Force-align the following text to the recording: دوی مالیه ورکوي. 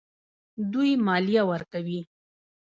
دوی 0.73 0.91
مالیه 1.05 1.43
ورکوي. 1.51 2.01